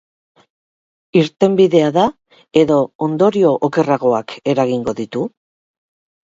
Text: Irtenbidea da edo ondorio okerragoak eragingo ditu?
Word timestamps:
Irtenbidea 1.21 1.91
da 1.99 2.07
edo 2.63 2.79
ondorio 3.11 3.53
okerragoak 3.71 4.37
eragingo 4.57 4.99
ditu? 5.05 5.31